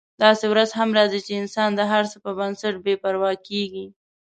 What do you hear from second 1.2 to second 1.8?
چې انسان